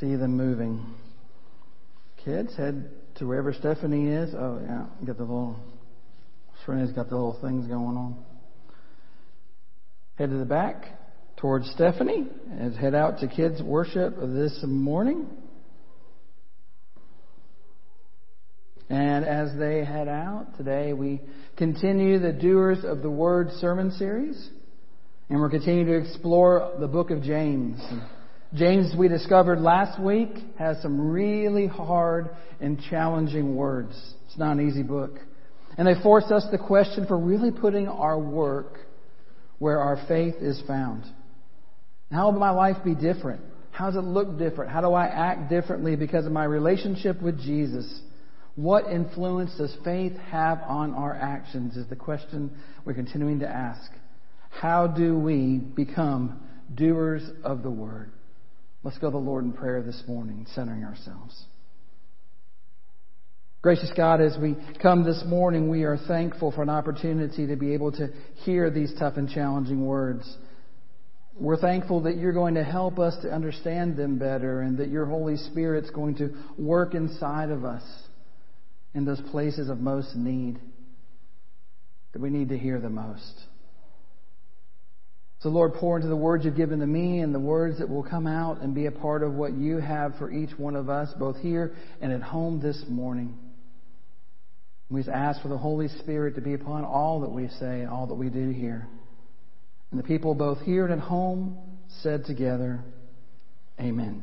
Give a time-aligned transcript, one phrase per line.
[0.00, 0.84] see them moving.
[2.24, 4.34] Kids, head to wherever Stephanie is.
[4.34, 5.58] Oh, yeah, get the little,
[6.64, 8.16] Serena's got the little things going on.
[10.16, 10.86] Head to the back
[11.36, 15.26] towards Stephanie and head out to kids' worship this morning.
[18.88, 21.20] And as they head out today, we
[21.56, 24.50] continue the Doers of the Word sermon series.
[25.28, 27.80] And we're continuing to explore the book of James.
[28.56, 33.92] James, we discovered last week, has some really hard and challenging words.
[34.26, 35.18] It's not an easy book.
[35.76, 38.78] And they force us the question for really putting our work
[39.58, 41.04] where our faith is found.
[42.10, 43.42] How will my life be different?
[43.72, 44.70] How does it look different?
[44.70, 48.00] How do I act differently because of my relationship with Jesus?
[48.54, 53.90] What influence does faith have on our actions is the question we're continuing to ask.
[54.48, 56.40] How do we become
[56.74, 58.12] doers of the word?
[58.86, 61.34] Let's go to the Lord in prayer this morning, centering ourselves.
[63.60, 67.74] Gracious God, as we come this morning, we are thankful for an opportunity to be
[67.74, 68.10] able to
[68.44, 70.36] hear these tough and challenging words.
[71.34, 75.06] We're thankful that you're going to help us to understand them better and that your
[75.06, 77.82] Holy Spirit's going to work inside of us
[78.94, 80.60] in those places of most need
[82.12, 83.34] that we need to hear the most.
[85.40, 88.02] So, Lord, pour into the words you've given to me and the words that will
[88.02, 91.12] come out and be a part of what you have for each one of us,
[91.18, 93.36] both here and at home this morning.
[94.88, 97.90] We just ask for the Holy Spirit to be upon all that we say and
[97.90, 98.86] all that we do here.
[99.90, 101.58] And the people both here and at home
[102.02, 102.82] said together,
[103.78, 104.22] Amen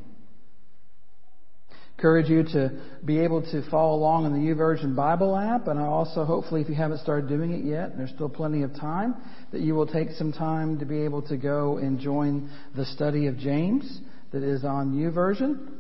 [1.98, 2.72] encourage you to
[3.06, 5.68] be able to follow along in the YouVersion Bible app.
[5.68, 8.74] And I also, hopefully, if you haven't started doing it yet, there's still plenty of
[8.76, 9.16] time,
[9.52, 13.28] that you will take some time to be able to go and join the study
[13.28, 15.76] of James that is on YouVersion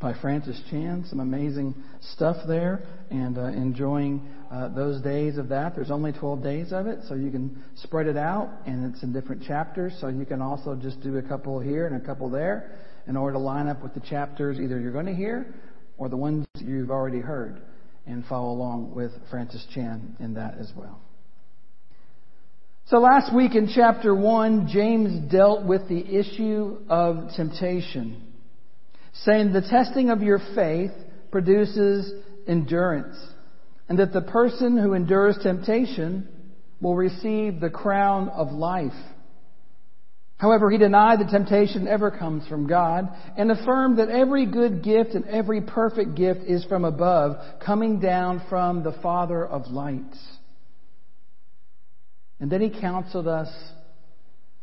[0.00, 1.04] by Francis Chan.
[1.08, 1.74] Some amazing
[2.14, 5.74] stuff there, and uh, enjoying uh, those days of that.
[5.74, 9.12] There's only 12 days of it, so you can spread it out, and it's in
[9.12, 9.96] different chapters.
[10.00, 13.34] So you can also just do a couple here and a couple there in order
[13.34, 15.54] to line up with the chapters either you're going to hear
[15.98, 17.60] or the ones you've already heard
[18.06, 21.00] and follow along with Francis Chan in that as well.
[22.86, 28.22] So last week in chapter 1, James dealt with the issue of temptation,
[29.24, 30.92] saying the testing of your faith
[31.32, 32.12] produces
[32.46, 33.16] endurance,
[33.88, 36.28] and that the person who endures temptation
[36.80, 38.92] will receive the crown of life.
[40.38, 43.08] However, he denied that temptation ever comes from God
[43.38, 48.42] and affirmed that every good gift and every perfect gift is from above, coming down
[48.50, 50.18] from the Father of lights.
[52.38, 53.48] And then he counseled us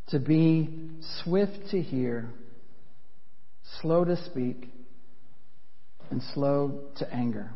[0.09, 0.91] to be
[1.23, 2.29] swift to hear,
[3.81, 4.69] slow to speak,
[6.11, 7.49] and slow to anger.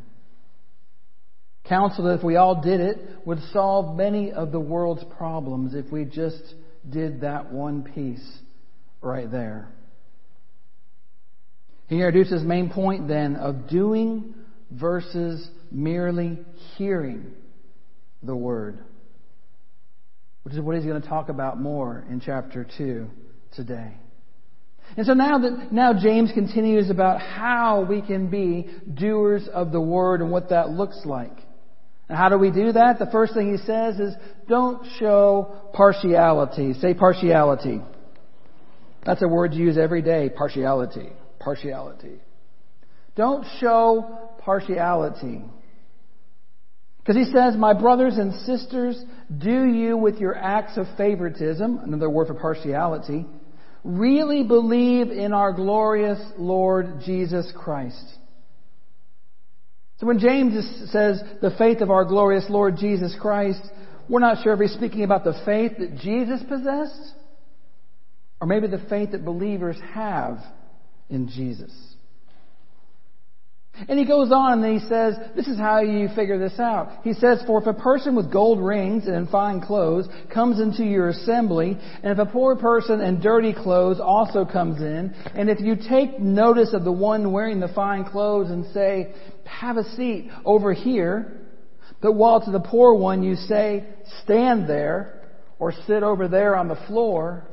[1.66, 5.92] Counsel that if we all did it, would solve many of the world's problems if
[5.92, 6.42] we just
[6.90, 8.26] did that one piece
[9.02, 9.70] right there.
[11.88, 14.36] He introduces his main point then of doing
[14.72, 16.40] versus merely
[16.78, 17.32] hearing
[18.22, 18.80] the word,
[20.44, 23.08] which is what he's going to talk about more in chapter 2
[23.56, 23.94] today.
[24.96, 29.82] And so now that, now James continues about how we can be doers of the
[29.82, 31.38] word and what that looks like.
[32.10, 33.00] And how do we do that?
[33.00, 34.14] The first thing he says is,
[34.48, 36.74] don't show partiality.
[36.74, 37.82] Say partiality.
[39.06, 40.30] That's a word you use every day.
[40.30, 41.10] Partiality.
[41.40, 42.20] Partiality.
[43.16, 45.42] Don't show partiality.
[47.00, 49.02] Because he says, My brothers and sisters,
[49.38, 53.26] do you with your acts of favoritism, another word for partiality,
[53.84, 58.17] really believe in our glorious Lord Jesus Christ?
[60.00, 60.54] So when James
[60.92, 63.62] says the faith of our glorious Lord Jesus Christ,
[64.08, 67.14] we're not sure if he's speaking about the faith that Jesus possessed,
[68.40, 70.38] or maybe the faith that believers have
[71.10, 71.74] in Jesus.
[73.88, 77.04] And he goes on and he says, this is how you figure this out.
[77.04, 80.84] He says, for if a person with gold rings and in fine clothes comes into
[80.84, 85.60] your assembly, and if a poor person in dirty clothes also comes in, and if
[85.60, 89.14] you take notice of the one wearing the fine clothes and say,
[89.46, 91.42] have a seat over here,
[92.02, 93.86] but while to the poor one you say,
[94.24, 95.14] stand there,
[95.60, 97.48] or sit over there on the floor,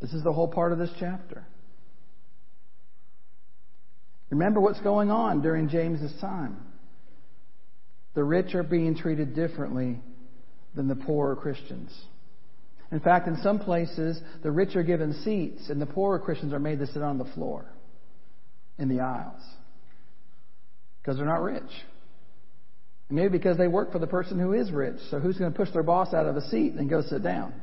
[0.00, 1.46] this is the whole part of this chapter.
[4.34, 6.56] Remember what's going on during James's time.
[8.14, 10.00] The rich are being treated differently
[10.74, 11.96] than the poorer Christians.
[12.90, 16.58] In fact, in some places, the rich are given seats and the poorer Christians are
[16.58, 17.64] made to sit on the floor
[18.76, 19.40] in the aisles
[21.00, 21.62] because they're not rich.
[23.08, 24.96] Maybe because they work for the person who is rich.
[25.12, 27.54] So who's going to push their boss out of a seat and go sit down?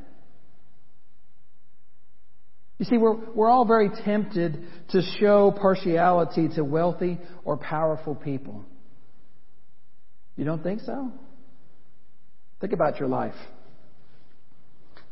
[2.82, 8.64] You see, we're, we're all very tempted to show partiality to wealthy or powerful people.
[10.34, 11.12] You don't think so?
[12.60, 13.36] Think about your life.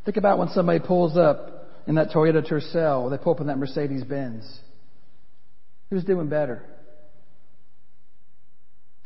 [0.05, 3.47] Think about when somebody pulls up in that Toyota Tercel or they pull up in
[3.47, 4.45] that Mercedes Benz.
[5.91, 6.65] Who's doing better?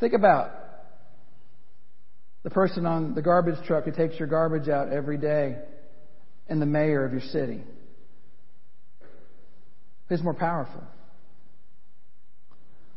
[0.00, 0.52] Think about
[2.44, 5.58] the person on the garbage truck who takes your garbage out every day
[6.48, 7.62] and the mayor of your city.
[10.08, 10.82] Who's more powerful?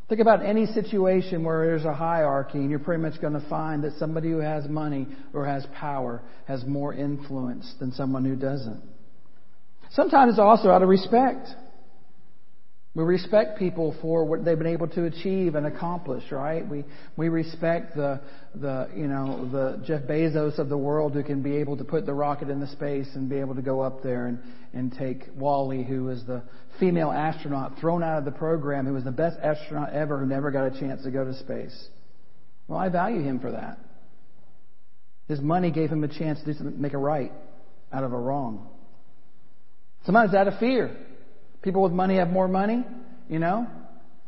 [0.09, 3.83] Think about any situation where there's a hierarchy and you're pretty much going to find
[3.83, 8.81] that somebody who has money or has power has more influence than someone who doesn't.
[9.91, 11.47] Sometimes it's also out of respect.
[12.97, 16.67] We respect people for what they've been able to achieve and accomplish, right?
[16.67, 16.83] We
[17.15, 18.19] we respect the
[18.55, 22.07] the you know the Jeff Bezos of the world who can be able to put
[22.07, 24.39] the rocket into space and be able to go up there and
[24.73, 26.41] and take Wally, who was the
[26.79, 30.49] female astronaut thrown out of the program, who was the best astronaut ever, who never
[30.49, 31.89] got a chance to go to space.
[32.67, 33.77] Well, I value him for that.
[35.27, 37.31] His money gave him a chance to make a right
[37.93, 38.67] out of a wrong.
[40.03, 40.97] Sometimes out of fear.
[41.67, 42.85] People with money have more money,
[43.27, 43.67] you know?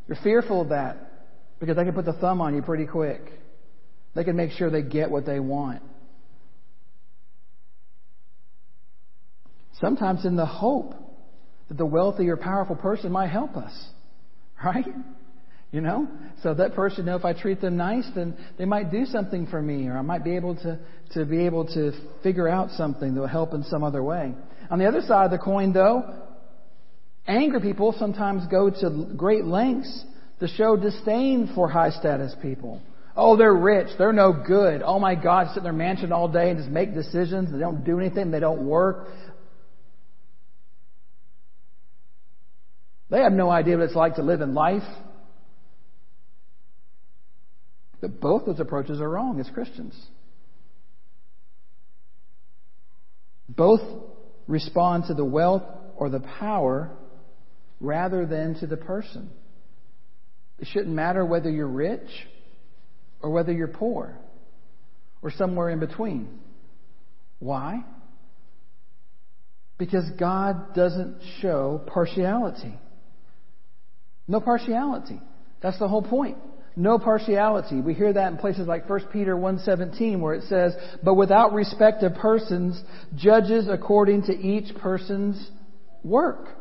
[0.09, 0.97] You're fearful of that
[1.61, 3.21] because they can put the thumb on you pretty quick.
[4.13, 5.81] They can make sure they get what they want.
[9.79, 10.93] Sometimes in the hope
[11.69, 13.71] that the wealthy or powerful person might help us.
[14.61, 14.93] Right?
[15.71, 16.09] You know?
[16.43, 19.61] So that person know if I treat them nice, then they might do something for
[19.61, 20.77] me, or I might be able to,
[21.13, 24.33] to be able to figure out something that will help in some other way.
[24.69, 26.25] On the other side of the coin, though,
[27.29, 30.03] Angry people sometimes go to great lengths
[30.39, 32.81] to show disdain for high status people.
[33.15, 33.89] Oh, they're rich.
[33.99, 34.81] They're no good.
[34.83, 37.51] Oh my God, sit in their mansion all day and just make decisions.
[37.51, 38.31] They don't do anything.
[38.31, 39.09] They don't work.
[43.11, 44.81] They have no idea what it's like to live in life.
[48.01, 49.93] But both those approaches are wrong as Christians.
[53.47, 53.81] Both
[54.47, 55.63] respond to the wealth
[55.95, 56.89] or the power
[57.79, 59.29] rather than to the person.
[60.59, 62.09] It shouldn't matter whether you're rich
[63.21, 64.17] or whether you're poor
[65.21, 66.39] or somewhere in between.
[67.39, 67.83] Why?
[69.77, 72.77] Because God doesn't show partiality.
[74.27, 75.21] No partiality.
[75.61, 76.37] That's the whole point.
[76.75, 77.81] No partiality.
[77.81, 82.03] We hear that in places like 1 Peter 1:17 where it says, "But without respect
[82.03, 82.81] of persons,
[83.15, 85.51] judges according to each person's
[86.03, 86.58] work."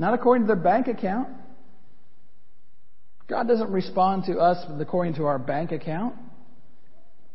[0.00, 1.28] Not according to their bank account.
[3.28, 6.14] God doesn't respond to us according to our bank account,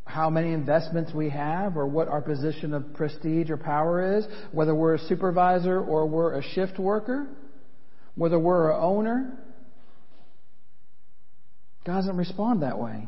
[0.04, 4.74] how many investments we have, or what our position of prestige or power is, whether
[4.74, 7.28] we're a supervisor or we're a shift worker,
[8.16, 9.38] whether we're an owner.
[11.86, 13.08] God doesn't respond that way.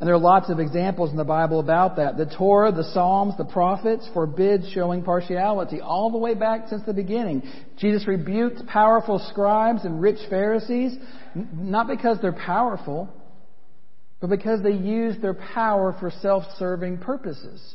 [0.00, 2.16] And there are lots of examples in the Bible about that.
[2.16, 6.92] The Torah, the Psalms, the prophets forbid showing partiality all the way back since the
[6.92, 7.42] beginning.
[7.78, 10.96] Jesus rebuked powerful scribes and rich Pharisees,
[11.34, 13.08] not because they're powerful,
[14.20, 17.74] but because they use their power for self-serving purposes.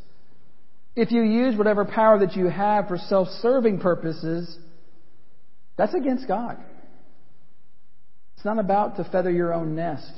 [0.96, 4.58] If you use whatever power that you have for self-serving purposes,
[5.78, 6.58] that's against God.
[8.36, 10.12] It's not about to feather your own nest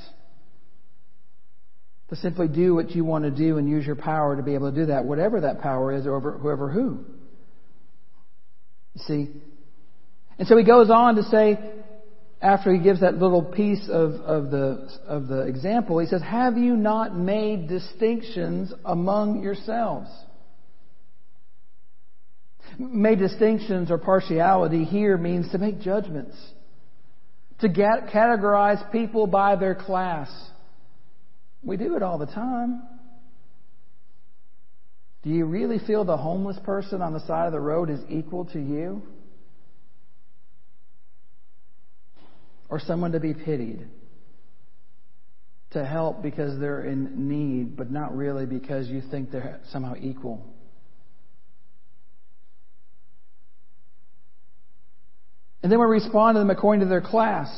[2.08, 4.70] to simply do what you want to do and use your power to be able
[4.70, 7.04] to do that, whatever that power is, over whoever who.
[8.94, 9.30] You see?
[10.38, 11.58] And so he goes on to say,
[12.40, 16.56] after he gives that little piece of, of, the, of the example, he says, Have
[16.56, 20.10] you not made distinctions among yourselves?
[22.78, 26.36] Made distinctions or partiality here means to make judgments,
[27.60, 30.28] to get, categorize people by their class
[31.66, 32.82] we do it all the time.
[35.24, 38.44] Do you really feel the homeless person on the side of the road is equal
[38.46, 39.02] to you?
[42.68, 43.88] Or someone to be pitied?
[45.72, 50.46] To help because they're in need, but not really because you think they're somehow equal?
[55.64, 57.48] And then we respond to them according to their class.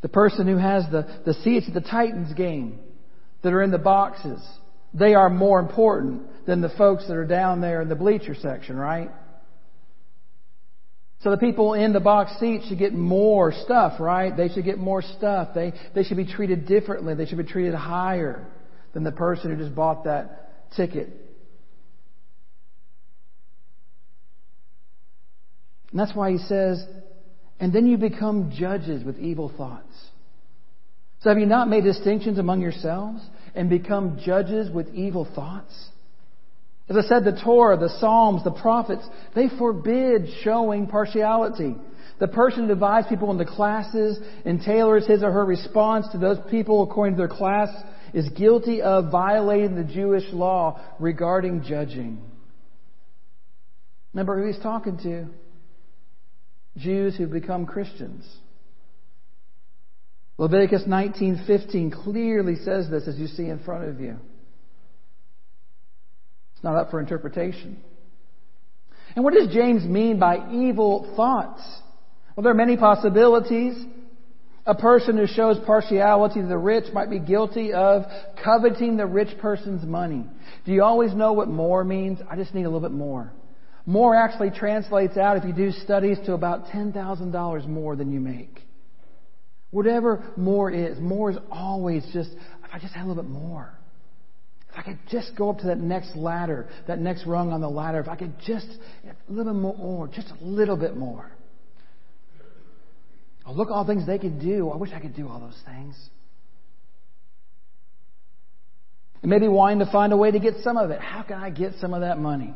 [0.00, 2.78] The person who has the, the seats at the Titans game
[3.42, 4.40] that are in the boxes
[4.94, 8.76] they are more important than the folks that are down there in the bleacher section,
[8.76, 9.10] right?
[11.20, 14.34] So the people in the box seats should get more stuff, right?
[14.34, 15.48] They should get more stuff.
[15.54, 17.14] They, they should be treated differently.
[17.14, 18.46] They should be treated higher
[18.94, 21.08] than the person who just bought that ticket.
[25.90, 26.84] And that's why he says,
[27.60, 29.87] and then you become judges with evil thoughts.
[31.20, 33.20] So have you not made distinctions among yourselves
[33.54, 35.88] and become judges with evil thoughts?
[36.88, 41.76] As I said, the Torah, the Psalms, the prophets, they forbid showing partiality.
[42.18, 46.38] The person who divides people into classes and tailors his or her response to those
[46.50, 47.68] people according to their class
[48.14, 52.22] is guilty of violating the Jewish law regarding judging.
[54.14, 55.26] Remember who he's talking to?
[56.78, 58.24] Jews who've become Christians.
[60.38, 64.16] Leviticus 19:15 clearly says this as you see in front of you.
[66.54, 67.76] It's not up for interpretation.
[69.16, 71.60] And what does James mean by evil thoughts?
[72.34, 73.74] Well, there are many possibilities.
[74.64, 78.04] A person who shows partiality to the rich might be guilty of
[78.44, 80.24] coveting the rich person's money.
[80.64, 82.20] Do you always know what more means?
[82.30, 83.32] I just need a little bit more.
[83.86, 88.67] More actually translates out, if you do studies, to about $10,000 more than you make.
[89.70, 93.78] Whatever more is, more is always just, if I just had a little bit more.
[94.70, 97.68] If I could just go up to that next ladder, that next rung on the
[97.68, 98.66] ladder, if I could just
[99.04, 101.30] a little bit more, just a little bit more.
[103.46, 104.70] Oh, look all the things they could do.
[104.70, 105.96] I wish I could do all those things.
[109.22, 111.00] And maybe wanting to find a way to get some of it.
[111.00, 112.54] How can I get some of that money?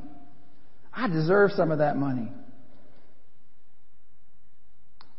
[0.93, 2.31] I deserve some of that money.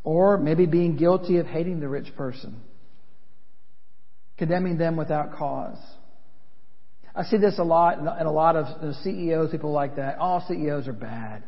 [0.03, 2.61] Or maybe being guilty of hating the rich person,
[4.37, 5.77] condemning them without cause.
[7.15, 10.17] I see this a lot in a lot of uh, CEOs, people like that.
[10.17, 11.43] All CEOs are bad.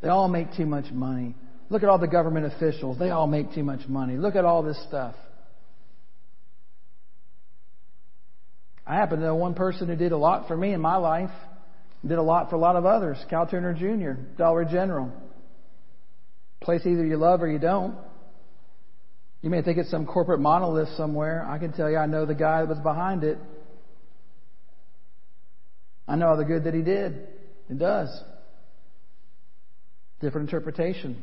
[0.00, 1.34] They all make too much money.
[1.68, 2.98] Look at all the government officials.
[2.98, 4.16] They all make too much money.
[4.16, 5.14] Look at all this stuff.
[8.86, 11.30] I happen to know one person who did a lot for me in my life.
[12.06, 13.18] Did a lot for a lot of others.
[13.28, 15.12] Cal Turner Jr., Dollar General.
[16.60, 17.96] Place either you love or you don't.
[19.42, 21.46] You may think it's some corporate monolith somewhere.
[21.48, 23.38] I can tell you I know the guy that was behind it.
[26.08, 27.28] I know all the good that he did.
[27.70, 28.08] It does.
[30.20, 31.22] Different interpretation.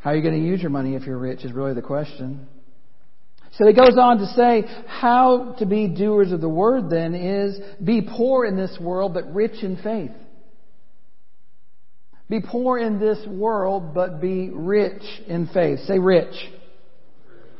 [0.00, 2.48] How are you going to use your money if you're rich is really the question.
[3.56, 7.58] So he goes on to say, how to be doers of the word then is
[7.82, 10.10] be poor in this world, but rich in faith.
[12.28, 15.80] Be poor in this world, but be rich in faith.
[15.86, 16.34] Say rich.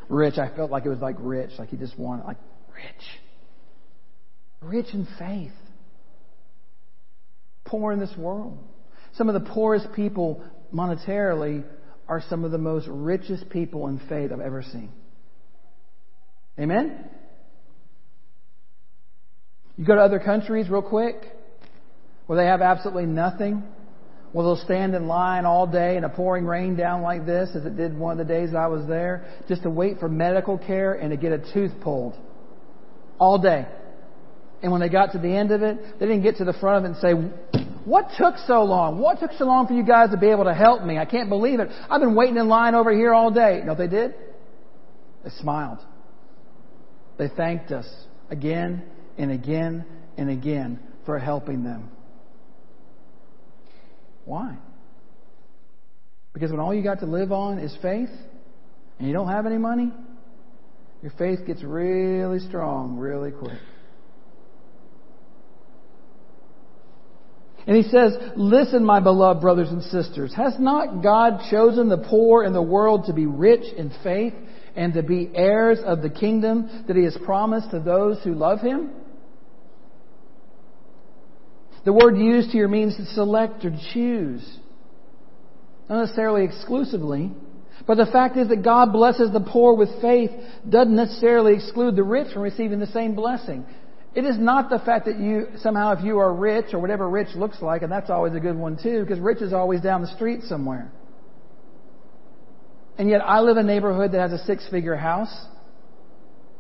[0.09, 0.39] Rich.
[0.39, 2.39] I felt like it was like rich, like he just wanted, like
[2.75, 3.05] rich.
[4.63, 5.53] Rich in faith.
[7.65, 8.59] Poor in this world.
[9.17, 10.43] Some of the poorest people
[10.73, 11.65] monetarily
[12.09, 14.91] are some of the most richest people in faith I've ever seen.
[16.59, 17.09] Amen?
[19.77, 21.17] You go to other countries real quick
[22.27, 23.65] where they have absolutely nothing.
[24.35, 27.65] Where they'll stand in line all day in a pouring rain down like this, as
[27.65, 30.95] it did one of the days I was there, just to wait for medical care
[30.95, 32.17] and to get a tooth pulled.
[33.21, 33.65] All day.
[34.61, 36.79] And when they got to the end of it, they didn't get to the front
[36.79, 38.99] of it and say, what took so long?
[38.99, 40.99] What took so long for you guys to be able to help me?
[40.99, 41.69] I can't believe it.
[41.89, 43.61] I've been waiting in line over here all day.
[43.65, 44.17] What they did?
[45.23, 45.79] They smiled.
[47.19, 47.87] They thanked us
[48.31, 48.83] again
[49.17, 49.85] and again
[50.17, 51.91] and again for helping them.
[54.25, 54.57] Why?
[56.33, 58.11] Because when all you got to live on is faith
[58.99, 59.93] and you don't have any money,
[61.03, 63.61] your faith gets really strong really quick.
[67.67, 72.45] And he says, Listen, my beloved brothers and sisters, has not God chosen the poor
[72.45, 74.35] in the world to be rich in faith
[74.77, 78.61] and to be heirs of the kingdom that he has promised to those who love
[78.61, 78.91] him?
[81.85, 84.59] The word used here means to select or choose.
[85.89, 87.31] Not necessarily exclusively,
[87.87, 90.31] but the fact is that God blesses the poor with faith
[90.69, 93.67] doesn't necessarily exclude the rich from receiving the same blessing.
[94.15, 97.35] It is not the fact that you, somehow if you are rich or whatever rich
[97.35, 100.15] looks like, and that's always a good one too, because rich is always down the
[100.15, 100.91] street somewhere.
[102.97, 105.35] And yet I live in a neighborhood that has a six figure house.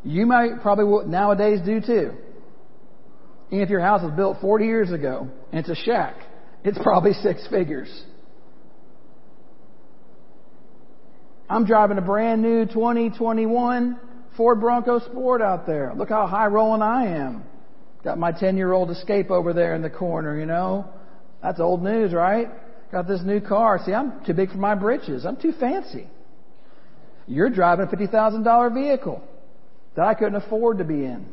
[0.02, 2.12] You might probably nowadays do too.
[3.50, 6.16] And if your house was built 40 years ago and it's a shack,
[6.64, 8.04] it's probably six figures.
[11.48, 14.00] I'm driving a brand new 2021
[14.36, 15.92] Ford Bronco Sport out there.
[15.94, 17.44] Look how high rolling I am.
[18.02, 20.86] Got my 10 year old escape over there in the corner, you know.
[21.42, 22.48] That's old news, right?
[22.90, 23.80] Got this new car.
[23.84, 25.26] See, I'm too big for my britches.
[25.26, 26.08] I'm too fancy.
[27.26, 29.22] You're driving a $50,000 vehicle
[29.96, 31.26] that I couldn't afford to be in.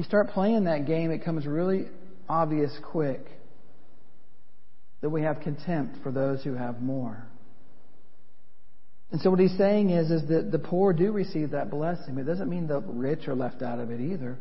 [0.00, 1.84] You start playing that game, it becomes really
[2.26, 3.20] obvious quick
[5.02, 7.22] that we have contempt for those who have more.
[9.10, 12.16] And so what he's saying is, is that the poor do receive that blessing.
[12.16, 14.38] It doesn't mean the rich are left out of it either.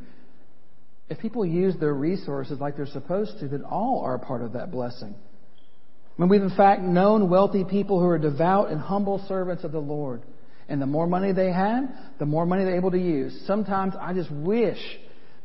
[1.09, 4.71] If people use their resources like they're supposed to, then all are part of that
[4.71, 5.13] blessing.
[5.13, 9.73] I mean, we've in fact known wealthy people who are devout and humble servants of
[9.73, 10.21] the Lord.
[10.69, 11.81] And the more money they had,
[12.17, 13.37] the more money they're able to use.
[13.45, 14.79] Sometimes I just wish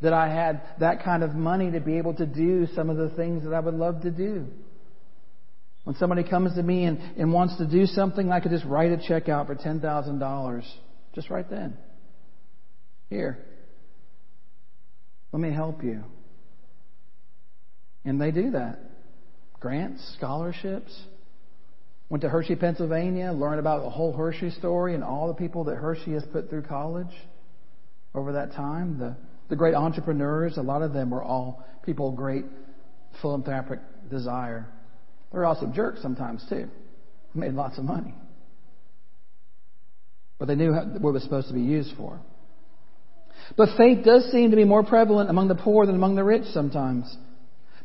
[0.05, 3.11] that I had that kind of money to be able to do some of the
[3.11, 4.47] things that I would love to do.
[5.85, 8.93] When somebody comes to me and, and wants to do something, I could just write
[8.93, 10.65] a check out for $10,000
[11.15, 11.77] just right then.
[13.11, 13.39] Here.
[15.33, 16.05] Let me help you.
[18.05, 18.79] And they do that.
[19.61, 20.97] Grants, scholarships.
[22.09, 25.77] Went to Hershey, Pennsylvania, learned about the whole Hershey story and all the people that
[25.77, 27.15] Hershey has put through college
[28.15, 28.99] over that time.
[28.99, 29.17] The,
[29.49, 32.45] the great entrepreneurs, a lot of them were all people of great
[33.21, 34.67] philanthropic desire.
[35.33, 36.69] They're also jerks sometimes too.
[37.35, 38.15] Made lots of money.
[40.39, 42.21] But they knew what it was supposed to be used for.
[43.57, 46.45] But faith does seem to be more prevalent among the poor than among the rich
[46.53, 47.17] sometimes.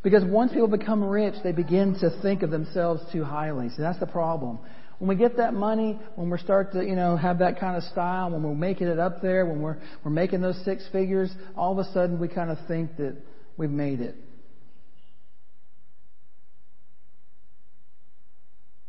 [0.02, 3.70] Because once people become rich, they begin to think of themselves too highly.
[3.70, 4.60] See, that's the problem.
[5.00, 7.84] When we get that money, when we start to, you know, have that kind of
[7.84, 11.72] style, when we're making it up there, when we're, we're making those six figures, all
[11.72, 13.16] of a sudden we kind of think that
[13.56, 14.16] we've made it.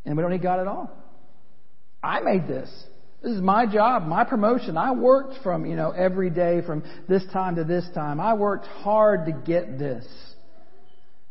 [0.05, 0.91] And we don't need God at all.
[2.03, 2.69] I made this.
[3.23, 4.77] This is my job, my promotion.
[4.77, 8.19] I worked from, you know, every day from this time to this time.
[8.19, 10.07] I worked hard to get this.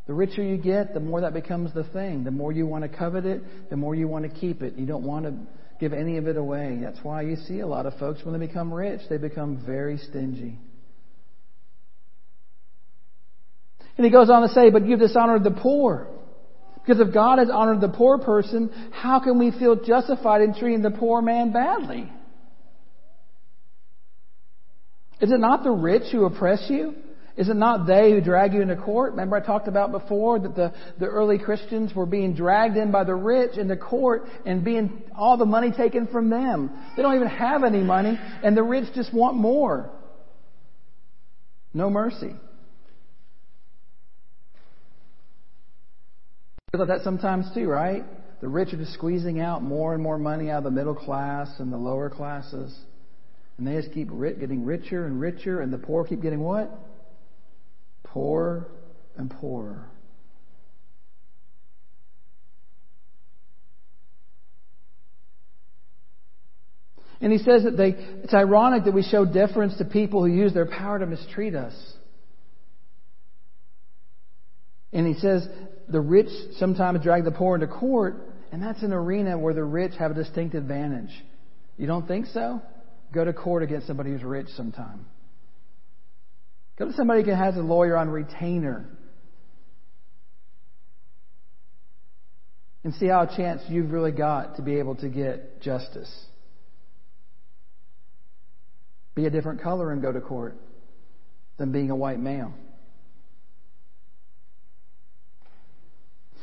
[0.09, 2.23] The richer you get, the more that becomes the thing.
[2.23, 4.73] The more you want to covet it, the more you want to keep it.
[4.75, 5.33] You don't want to
[5.79, 6.79] give any of it away.
[6.81, 9.99] That's why you see a lot of folks, when they become rich, they become very
[9.99, 10.57] stingy.
[13.97, 16.07] And he goes on to say, but you've dishonored the poor.
[16.81, 20.81] Because if God has honored the poor person, how can we feel justified in treating
[20.81, 22.11] the poor man badly?
[25.21, 26.95] Is it not the rich who oppress you?
[27.39, 29.11] Is it not they who drag you into court?
[29.11, 33.05] Remember I talked about before that the, the early Christians were being dragged in by
[33.05, 36.69] the rich into court and being all the money taken from them.
[36.97, 39.89] They don't even have any money and the rich just want more.
[41.73, 42.35] No mercy.
[46.73, 48.03] like that sometimes too, right?
[48.41, 51.49] The rich are just squeezing out more and more money out of the middle class
[51.59, 52.77] and the lower classes.
[53.57, 56.69] And they just keep getting richer and richer, and the poor keep getting what?
[58.13, 58.67] Poorer
[59.17, 59.89] and poorer.
[67.21, 67.89] And he says that they,
[68.23, 71.73] it's ironic that we show deference to people who use their power to mistreat us.
[74.93, 75.47] And he says
[75.89, 78.15] the rich sometimes drag the poor into court,
[78.51, 81.11] and that's an arena where the rich have a distinct advantage.
[81.77, 82.61] You don't think so?
[83.13, 85.05] Go to court against somebody who's rich sometime.
[86.79, 88.89] Go to somebody who has a lawyer on retainer.
[92.85, 96.09] And see how a chance you've really got to be able to get justice.
[99.13, 100.55] Be a different color and go to court
[101.57, 102.53] than being a white male.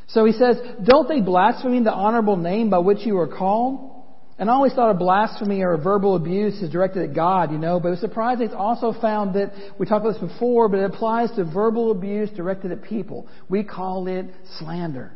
[0.09, 3.96] So he says, Don't they blaspheme the honorable name by which you are called?
[4.39, 7.59] And I always thought a blasphemy or a verbal abuse is directed at God, you
[7.59, 10.79] know, but it was surprising it's also found that, we talked about this before, but
[10.79, 13.29] it applies to verbal abuse directed at people.
[13.49, 14.27] We call it
[14.59, 15.13] slander.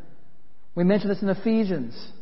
[0.74, 2.12] We mentioned this in Ephesians.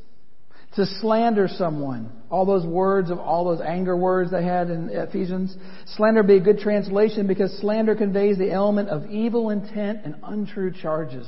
[0.75, 2.11] To slander someone.
[2.31, 5.57] All those words of all those anger words they had in Ephesians.
[5.97, 10.17] Slander would be a good translation because slander conveys the element of evil intent and
[10.23, 11.27] untrue charges.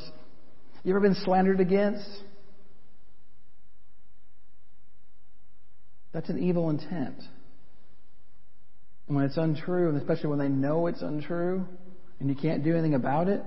[0.83, 2.07] You ever been slandered against?
[6.13, 7.17] That's an evil intent.
[9.07, 11.67] And when it's untrue, and especially when they know it's untrue,
[12.19, 13.43] and you can't do anything about it.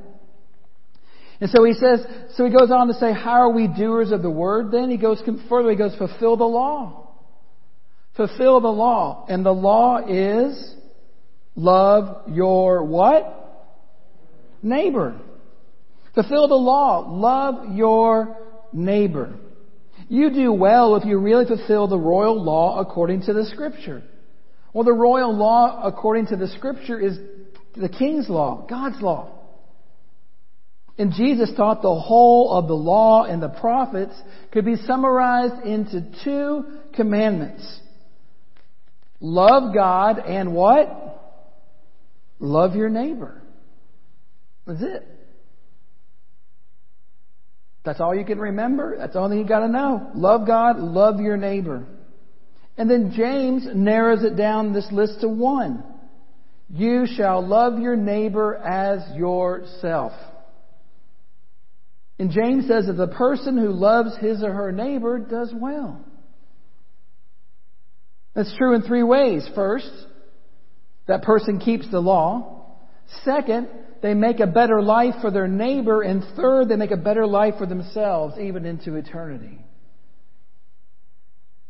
[1.39, 4.21] And so he says, so he goes on to say, how are we doers of
[4.21, 4.89] the word then?
[4.89, 7.15] He goes further, he goes, fulfill the law.
[8.15, 9.25] Fulfill the law.
[9.27, 10.75] And the law is
[11.55, 13.71] love your what?
[14.61, 15.19] Neighbor.
[16.13, 17.09] Fulfill the law.
[17.09, 18.37] Love your
[18.71, 19.33] neighbor.
[20.09, 24.03] You do well if you really fulfill the royal law according to the scripture.
[24.73, 27.17] Well, the royal law, according to the scripture, is
[27.75, 29.29] the king's law, God's law.
[30.97, 34.13] And Jesus taught the whole of the law and the prophets
[34.51, 37.79] could be summarized into two commandments.
[39.19, 40.99] Love God and what?
[42.39, 43.41] Love your neighbor.
[44.67, 45.07] That's it.
[47.83, 48.97] That's all you can remember.
[48.97, 50.11] That's all you got to know.
[50.15, 51.85] Love God, love your neighbor.
[52.77, 55.83] And then James narrows it down this list to one.
[56.69, 60.13] You shall love your neighbor as yourself.
[62.17, 65.99] And James says that the person who loves his or her neighbor does well.
[68.33, 69.47] That's true in three ways.
[69.53, 69.91] First,
[71.07, 72.77] that person keeps the law.
[73.23, 73.67] Second,
[74.03, 76.01] they make a better life for their neighbor.
[76.01, 79.57] And third, they make a better life for themselves, even into eternity.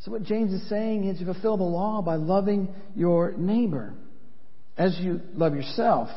[0.00, 3.94] So what James is saying is you fulfill the law by loving your neighbor
[4.76, 6.08] as you love yourself.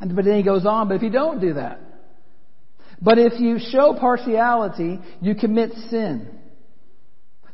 [0.00, 1.80] And, but then he goes on, but if you don't do that,
[3.02, 6.37] but if you show partiality, you commit sin.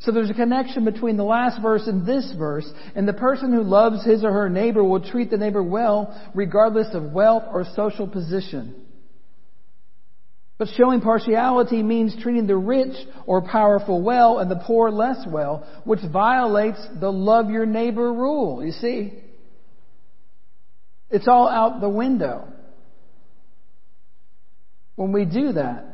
[0.04, 3.62] So there's a connection between the last verse and this verse, and the person who
[3.62, 8.06] loves his or her neighbor will treat the neighbor well, regardless of wealth or social
[8.06, 8.74] position.
[10.58, 15.66] But showing partiality means treating the rich or powerful well and the poor less well,
[15.84, 19.14] which violates the love your neighbor rule, you see.
[21.10, 22.46] It's all out the window
[24.96, 25.93] when we do that.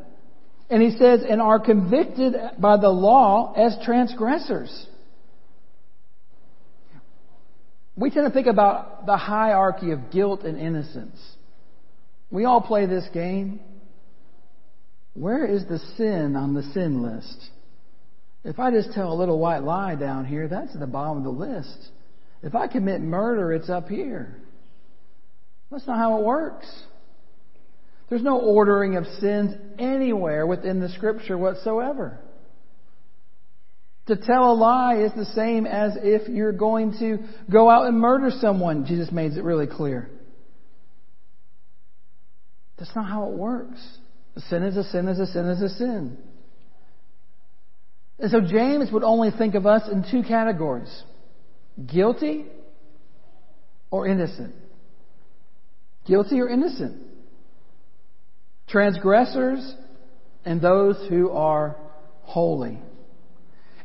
[0.70, 4.86] And he says, and are convicted by the law as transgressors.
[7.96, 11.20] We tend to think about the hierarchy of guilt and innocence.
[12.30, 13.60] We all play this game.
[15.14, 17.50] Where is the sin on the sin list?
[18.44, 21.24] If I just tell a little white lie down here, that's at the bottom of
[21.24, 21.76] the list.
[22.42, 24.36] If I commit murder, it's up here.
[25.70, 26.66] That's not how it works.
[28.10, 32.18] There's no ordering of sins anywhere within the scripture whatsoever.
[34.08, 37.18] To tell a lie is the same as if you're going to
[37.50, 38.84] go out and murder someone.
[38.84, 40.10] Jesus makes it really clear.
[42.76, 43.80] That's not how it works.
[44.34, 46.18] A sin is a sin is a sin is a sin.
[48.18, 51.04] And so James would only think of us in two categories
[51.86, 52.46] guilty
[53.92, 54.54] or innocent.
[56.06, 57.09] Guilty or innocent
[58.70, 59.74] transgressors,
[60.44, 61.76] and those who are
[62.22, 62.78] holy.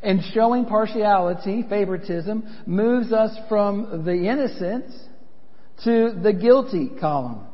[0.01, 4.85] And showing partiality, favoritism, moves us from the innocent
[5.83, 7.47] to the guilty column.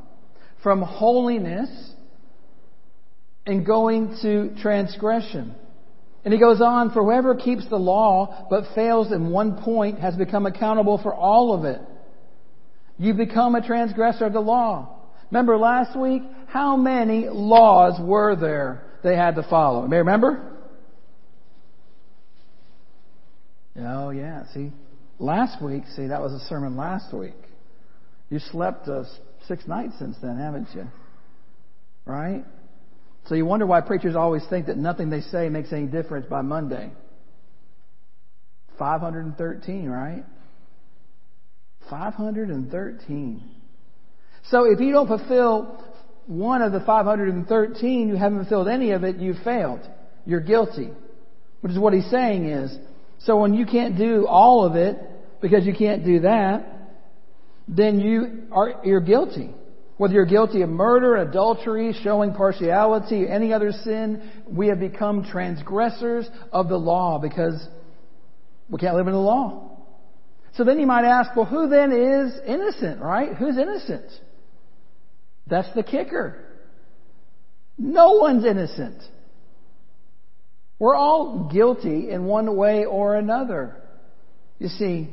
[0.62, 1.70] From holiness
[3.46, 5.56] and going to transgression.
[6.24, 10.16] And he goes on, for whoever keeps the law but fails in one point has
[10.16, 11.82] become accountable for all of it.
[13.00, 15.00] You become a transgressor of the law.
[15.32, 16.22] Remember last week?
[16.52, 19.88] How many laws were there they had to follow?
[19.88, 20.52] May remember?
[23.80, 24.44] Oh, yeah.
[24.54, 24.74] See,
[25.18, 27.38] last week, see, that was a sermon last week.
[28.30, 29.06] You slept uh,
[29.48, 30.88] six nights since then, haven't you?
[32.06, 32.44] Right?
[33.28, 36.42] So you wonder why preachers always think that nothing they say makes any difference by
[36.42, 36.92] Monday.
[38.78, 40.26] 513, right?
[41.90, 43.42] 513.
[44.50, 45.82] So if you don't fulfill
[46.28, 49.82] one of the 513, you haven't fulfilled any of it, you failed.
[50.26, 50.90] You're guilty.
[51.62, 52.76] Which is what he's saying is,
[53.20, 54.98] so when you can't do all of it,
[55.42, 56.66] because you can't do that,
[57.68, 59.52] then you are, you're guilty.
[59.98, 66.28] Whether you're guilty of murder, adultery, showing partiality, any other sin, we have become transgressors
[66.52, 67.68] of the law because
[68.70, 69.78] we can't live in the law.
[70.56, 73.36] So then you might ask, well, who then is innocent, right?
[73.36, 74.06] Who's innocent?
[75.52, 76.46] That's the kicker.
[77.78, 79.04] No one's innocent.
[80.80, 83.76] We're all guilty in one way or another.
[84.60, 85.10] You see,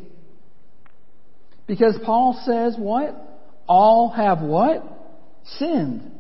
[1.66, 3.16] because Paul says what?
[3.66, 4.85] All have what?
[5.59, 6.12] Sinned.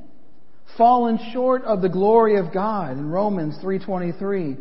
[0.76, 4.56] Fallen short of the glory of God in Romans 3.23.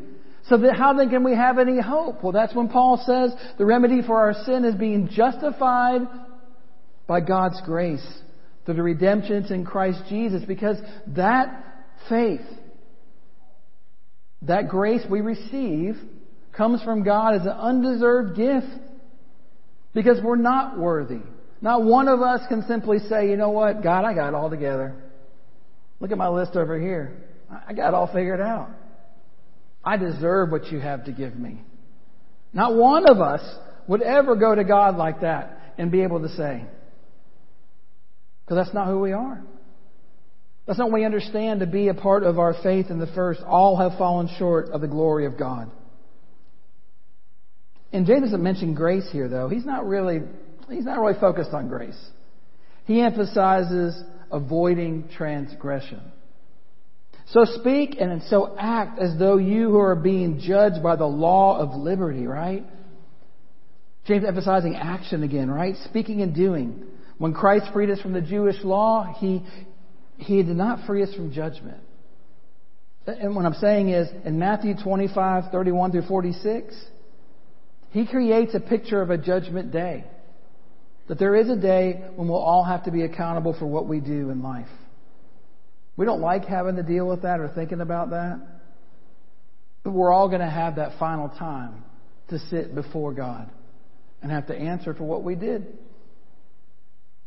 [0.49, 2.23] So that how then can we have any hope?
[2.23, 6.01] Well, that's when Paul says the remedy for our sin is being justified
[7.07, 8.05] by God's grace
[8.67, 10.75] through the redemption in Christ Jesus because
[11.15, 11.63] that
[12.09, 12.41] faith,
[14.41, 15.95] that grace we receive
[16.51, 18.67] comes from God as an undeserved gift
[19.93, 21.21] because we're not worthy.
[21.61, 24.49] Not one of us can simply say, you know what, God, I got it all
[24.49, 25.01] together.
[26.01, 27.23] Look at my list over here.
[27.49, 28.69] I got it all figured out.
[29.81, 31.61] I deserve what you have to give me.
[32.51, 33.41] Not one of us
[33.87, 36.65] would ever go to God like that and be able to say.
[38.47, 39.43] Because that's not who we are.
[40.65, 43.41] That's not what we understand to be a part of our faith in the first.
[43.45, 45.69] All have fallen short of the glory of God.
[47.91, 49.49] And James doesn't mention grace here, though.
[49.49, 50.21] He's not really,
[50.69, 51.97] he's not really focused on grace.
[52.85, 56.01] He emphasizes avoiding transgression.
[57.31, 61.59] So speak and so act as though you who are being judged by the law
[61.59, 62.63] of liberty, right?
[64.05, 65.75] James emphasizing action again, right?
[65.83, 66.85] Speaking and doing.
[67.17, 69.43] When Christ freed us from the Jewish law, he,
[70.17, 71.81] he did not free us from judgment.
[73.07, 76.75] And what I'm saying is, in Matthew 25, 31 through 46,
[77.91, 80.03] he creates a picture of a judgment day.
[81.07, 84.01] That there is a day when we'll all have to be accountable for what we
[84.01, 84.67] do in life.
[85.95, 88.39] We don't like having to deal with that or thinking about that.
[89.83, 91.83] But we're all going to have that final time
[92.29, 93.49] to sit before God
[94.21, 95.77] and have to answer for what we did.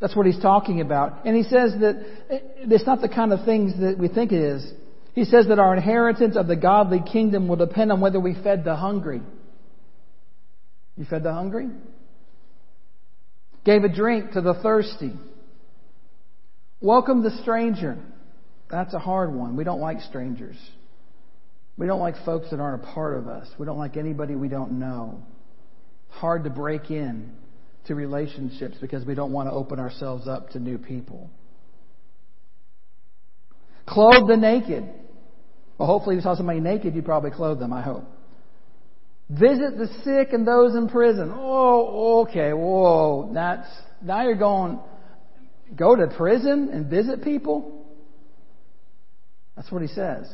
[0.01, 1.27] That's what he's talking about.
[1.27, 4.73] And he says that it's not the kind of things that we think it is.
[5.15, 8.65] He says that our inheritance of the godly kingdom will depend on whether we fed
[8.65, 9.21] the hungry.
[10.97, 11.69] You fed the hungry?
[13.65, 15.13] Gave a drink to the thirsty.
[16.81, 17.99] Welcomed the stranger.
[18.71, 19.57] That's a hard one.
[19.57, 20.57] We don't like strangers.
[21.77, 23.49] We don't like folks that aren't a part of us.
[23.59, 25.23] We don't like anybody we don't know.
[26.09, 27.33] It's hard to break in
[27.87, 31.31] to relationships because we don't want to open ourselves up to new people.
[33.87, 34.85] Clothe the naked.
[35.79, 38.05] Well, hopefully, if you saw somebody naked, you'd probably clothe them, I hope.
[39.31, 41.33] Visit the sick and those in prison.
[41.35, 43.31] Oh, okay, whoa.
[43.33, 43.67] That's,
[44.03, 44.81] now you're going,
[45.75, 47.87] go to prison and visit people?
[49.57, 50.31] That's what he says.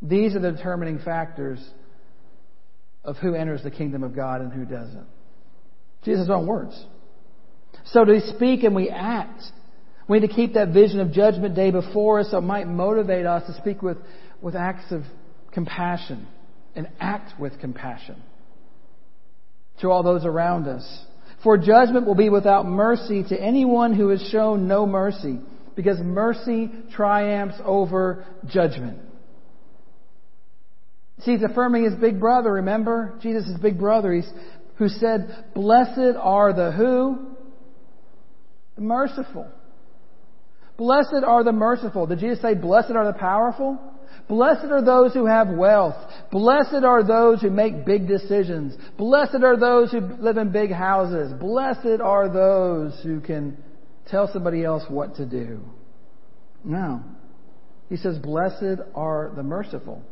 [0.00, 1.64] These are the determining factors
[3.04, 5.06] of who enters the kingdom of God and who doesn't.
[6.04, 6.84] Jesus' own words.
[7.86, 9.42] So we speak and we act.
[10.08, 13.26] We need to keep that vision of judgment day before us so it might motivate
[13.26, 13.98] us to speak with,
[14.40, 15.02] with acts of
[15.52, 16.26] compassion
[16.74, 18.16] and act with compassion
[19.80, 21.04] to all those around us.
[21.42, 25.40] For judgment will be without mercy to anyone who has shown no mercy,
[25.74, 28.98] because mercy triumphs over judgment.
[31.20, 33.18] See, he's affirming his big brother, remember?
[33.22, 34.12] Jesus' big brother.
[34.12, 34.30] He's
[34.82, 37.36] who said, Blessed are the who?
[38.74, 39.46] The merciful.
[40.76, 42.06] Blessed are the merciful.
[42.06, 43.78] Did Jesus say, Blessed are the powerful?
[44.28, 45.94] Blessed are those who have wealth.
[46.32, 48.74] Blessed are those who make big decisions.
[48.98, 51.32] Blessed are those who live in big houses.
[51.38, 53.56] Blessed are those who can
[54.08, 55.60] tell somebody else what to do.
[56.64, 57.02] No.
[57.88, 60.02] He says, Blessed are the merciful.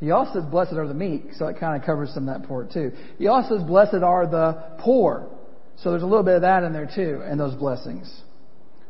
[0.00, 2.48] He also says, Blessed are the meek, so it kind of covers some of that
[2.48, 2.92] part too.
[3.18, 5.28] He also says, Blessed are the poor.
[5.76, 8.10] So there's a little bit of that in there too, in those blessings.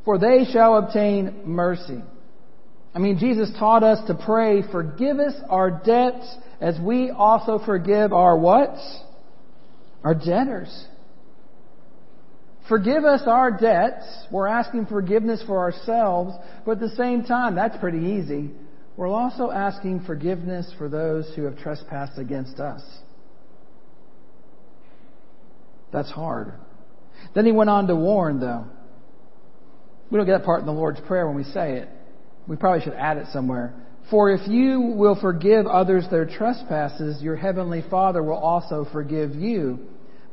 [0.04, 2.00] For they shall obtain mercy.
[2.94, 8.12] I mean, Jesus taught us to pray, forgive us our debts as we also forgive
[8.12, 8.74] our what?
[10.02, 10.86] Our debtors.
[12.68, 14.06] Forgive us our debts.
[14.30, 18.50] We're asking forgiveness for ourselves, but at the same time, that's pretty easy.
[18.96, 22.82] We're also asking forgiveness for those who have trespassed against us.
[25.92, 26.54] That's hard.
[27.34, 28.66] Then he went on to warn, though.
[30.10, 31.88] We don't get that part in the Lord's Prayer when we say it.
[32.46, 33.74] We probably should add it somewhere.
[34.10, 39.78] For if you will forgive others their trespasses, your heavenly Father will also forgive you.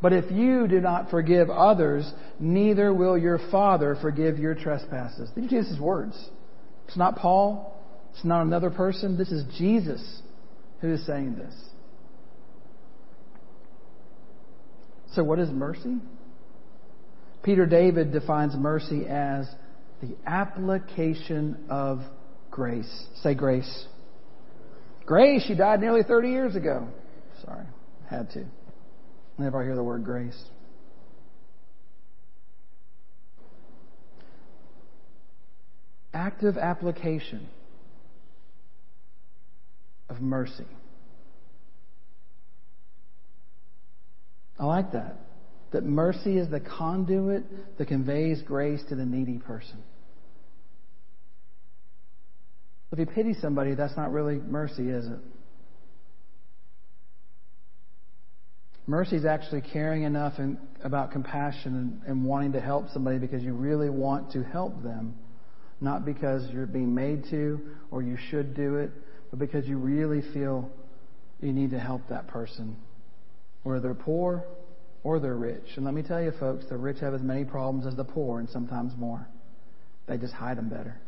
[0.01, 5.29] But if you do not forgive others, neither will your Father forgive your trespasses.
[5.35, 6.29] These are Jesus' words.
[6.87, 7.76] It's not Paul.
[8.17, 9.15] It's not another person.
[9.15, 10.01] This is Jesus
[10.82, 11.53] who is saying this.
[15.13, 15.97] So, what is mercy?
[17.43, 19.47] Peter David defines mercy as
[20.01, 21.99] the application of
[22.49, 23.06] grace.
[23.21, 23.86] Say grace.
[25.06, 26.88] Grace, she died nearly 30 years ago.
[27.45, 27.67] Sorry,
[28.10, 28.45] had to.
[29.36, 30.43] Whenever I hear the word grace.
[36.15, 37.47] Active application
[40.09, 40.65] of mercy.
[44.59, 45.17] I like that.
[45.71, 49.83] That mercy is the conduit that conveys grace to the needy person.
[52.91, 55.19] If you pity somebody, that's not really mercy, is it?
[58.89, 63.43] Mercy is actually caring enough in, about compassion and, and wanting to help somebody because
[63.43, 65.13] you really want to help them,
[65.81, 67.59] not because you're being made to
[67.91, 68.89] or you should do it,
[69.29, 70.69] but because you really feel
[71.41, 72.75] you need to help that person
[73.67, 74.45] whether they're poor
[75.03, 75.63] or they're rich.
[75.75, 78.39] And let me tell you, folks, the rich have as many problems as the poor
[78.39, 79.27] and sometimes more.
[80.07, 80.99] They just hide them better.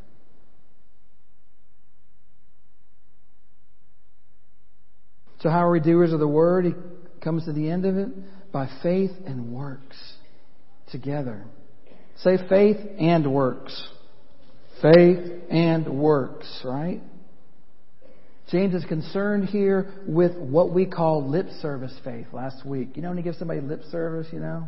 [5.39, 6.65] So, how are we doers of the word?
[6.65, 6.73] He
[7.23, 8.09] comes to the end of it
[8.51, 9.97] by faith and works
[10.91, 11.45] together.
[12.17, 13.89] Say faith and works.
[14.81, 17.01] Faith and works, right?
[18.51, 22.89] James is concerned here with what we call lip service faith last week.
[22.95, 24.67] You know when you give somebody lip service, you know?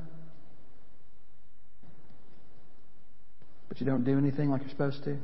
[3.68, 5.18] But you don't do anything like you're supposed to?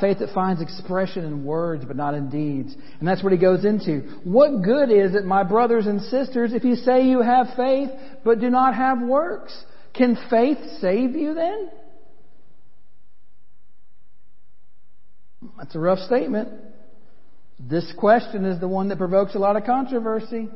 [0.00, 2.74] Faith that finds expression in words but not in deeds.
[2.98, 4.20] And that's what he goes into.
[4.24, 7.90] What good is it, my brothers and sisters, if you say you have faith
[8.24, 9.56] but do not have works?
[9.92, 11.70] Can faith save you then?
[15.58, 16.48] That's a rough statement.
[17.58, 20.48] This question is the one that provokes a lot of controversy.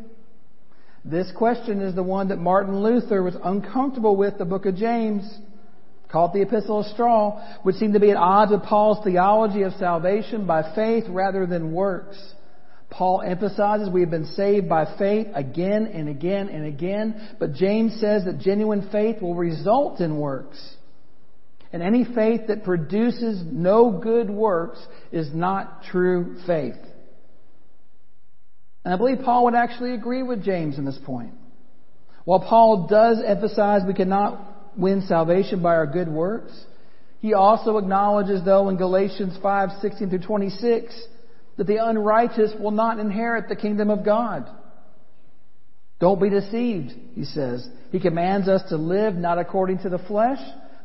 [1.04, 5.22] This question is the one that Martin Luther was uncomfortable with, the book of James,
[6.10, 9.72] called the Epistle of Straw, which seemed to be at odds with Paul's theology of
[9.74, 12.18] salvation by faith rather than works.
[12.90, 17.98] Paul emphasizes we have been saved by faith again and again and again, but James
[18.00, 20.58] says that genuine faith will result in works.
[21.72, 24.78] And any faith that produces no good works
[25.12, 26.74] is not true faith.
[28.84, 31.32] And I believe Paul would actually agree with James in this point.
[32.24, 36.52] While Paul does emphasize we cannot win salvation by our good works,
[37.20, 41.04] he also acknowledges, though, in Galatians 5, 16 through 26,
[41.56, 44.48] that the unrighteous will not inherit the kingdom of God.
[46.00, 47.68] Don't be deceived, he says.
[47.92, 50.40] He commands us to live not according to the flesh,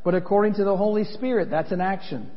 [0.05, 1.49] but according to the Holy Spirit.
[1.49, 2.29] That's an action.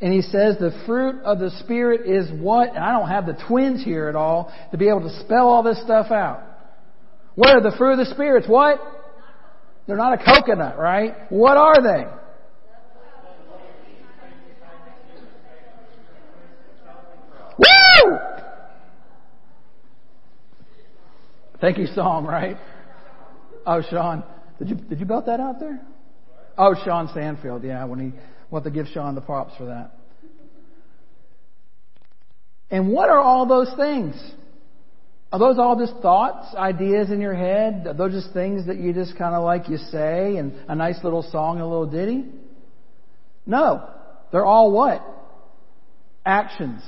[0.00, 2.68] And he says the fruit of the Spirit is what?
[2.68, 5.62] And I don't have the twins here at all to be able to spell all
[5.64, 6.42] this stuff out.
[7.34, 8.46] What are the fruit of the Spirits?
[8.46, 8.80] What?
[9.86, 11.14] They're not a coconut, right?
[11.30, 12.04] What are they?
[17.58, 18.18] Woo!
[21.62, 22.58] Thank you, Psalm, right?
[23.66, 24.22] Oh, Sean.
[24.58, 25.80] Did you did you belt that out there?
[26.56, 27.62] Oh, Sean Stanfield.
[27.62, 28.18] Yeah, when he
[28.52, 29.92] have to give Sean the props for that.
[32.70, 34.14] And what are all those things?
[35.30, 37.86] Are those all just thoughts, ideas in your head?
[37.86, 41.02] Are those just things that you just kind of like you say and a nice
[41.04, 42.24] little song, and a little ditty?
[43.46, 43.88] No.
[44.32, 45.04] They're all what?
[46.24, 46.82] Actions.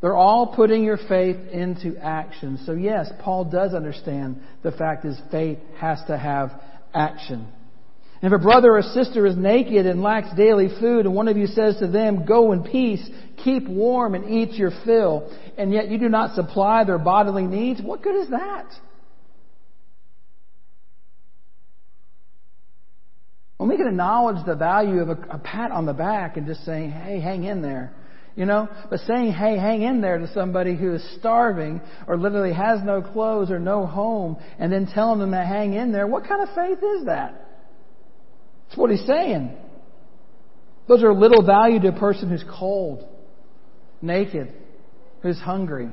[0.00, 2.60] They're all putting your faith into action.
[2.64, 6.52] So yes, Paul does understand the fact is faith has to have
[6.94, 7.48] action.
[8.20, 11.36] And if a brother or sister is naked and lacks daily food, and one of
[11.36, 13.08] you says to them, Go in peace,
[13.44, 17.80] keep warm, and eat your fill, and yet you do not supply their bodily needs,
[17.80, 18.66] what good is that?
[23.56, 26.64] When we can acknowledge the value of a, a pat on the back and just
[26.64, 27.92] saying, Hey, hang in there.
[28.38, 32.52] You know, but saying, hey, hang in there to somebody who is starving or literally
[32.52, 36.22] has no clothes or no home and then telling them to hang in there, what
[36.22, 37.34] kind of faith is that?
[38.68, 39.56] That's what he's saying.
[40.86, 43.08] Those are little value to a person who's cold,
[44.00, 44.52] naked,
[45.20, 45.88] who's hungry,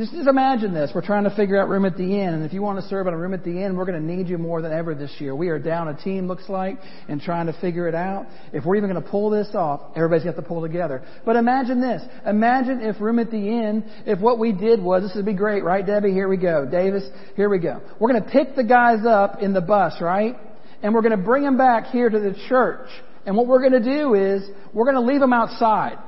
[0.00, 0.90] just, just imagine this.
[0.94, 3.06] We're trying to figure out room at the inn, and if you want to serve
[3.06, 5.12] on a room at the inn, we're going to need you more than ever this
[5.18, 5.36] year.
[5.36, 8.26] We are down a team, looks like, and trying to figure it out.
[8.54, 11.04] If we're even going to pull this off, everybody's got to pull together.
[11.26, 12.02] But imagine this.
[12.26, 15.62] Imagine if room at the inn, if what we did was, this would be great,
[15.64, 16.12] right, Debbie?
[16.12, 16.64] Here we go.
[16.64, 17.04] Davis,
[17.36, 17.82] here we go.
[17.98, 20.34] We're going to pick the guys up in the bus, right?
[20.82, 22.88] And we're going to bring them back here to the church.
[23.26, 25.98] And what we're going to do is, we're going to leave them outside.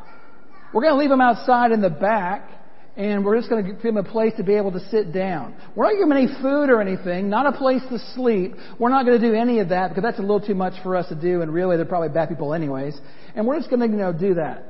[0.72, 2.48] We're going to leave them outside in the back
[2.96, 5.54] and we're just going to give them a place to be able to sit down.
[5.74, 8.52] We're not giving them any food or anything, not a place to sleep.
[8.78, 10.94] We're not going to do any of that because that's a little too much for
[10.96, 12.98] us to do, and really they're probably bad people anyways.
[13.34, 14.64] And we're just going to, you know, do that.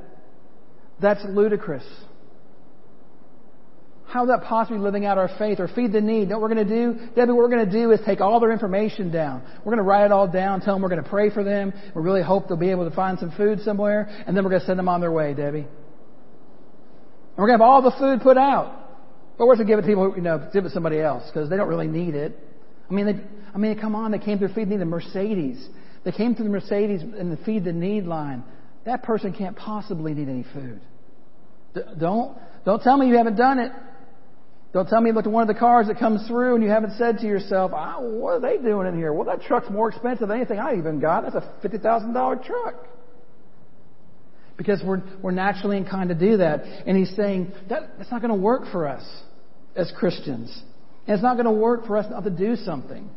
[1.01, 1.83] That's ludicrous.
[4.05, 6.29] How is that possibly living out our faith or feed the need?
[6.29, 7.07] What we're going to do?
[7.15, 9.41] Debbie, what we're going to do is take all their information down.
[9.65, 11.73] We're going to write it all down, tell them we're going to pray for them.
[11.95, 14.61] We really hope they'll be able to find some food somewhere, and then we're going
[14.61, 15.67] to send them on their way, Debbie.
[17.35, 18.79] We're going to have all the food put out.
[19.37, 21.49] But we're to give it to people, you know, give it to somebody else because
[21.49, 22.37] they don't really need it.
[22.89, 23.15] I mean, they,
[23.53, 25.67] I mean, come on, they came through Feed the the Mercedes.
[26.03, 28.43] They came through the Mercedes and the Feed the Need line.
[28.85, 30.81] That person can't possibly need any food.
[31.73, 33.71] D- don't, don't tell me you haven't done it.
[34.73, 36.69] Don't tell me you looked at one of the cars that comes through and you
[36.69, 39.13] haven't said to yourself, oh, what are they doing in here?
[39.13, 41.23] Well, that truck's more expensive than anything I even got.
[41.23, 42.75] That's a $50,000 truck.
[44.57, 46.63] Because we're, we're naturally inclined to do that.
[46.85, 49.03] And he's saying that, that's not going to work for us
[49.75, 50.55] as Christians.
[51.07, 53.09] And it's not going to work for us not to do something.